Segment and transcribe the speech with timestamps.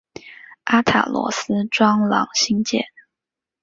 [0.63, 2.85] 阿塔罗斯柱廊兴建。